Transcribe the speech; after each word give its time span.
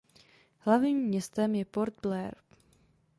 Hlavním 0.59 0.97
městem 0.97 1.55
je 1.55 1.65
Port 1.65 1.93
Blair. 2.01 2.31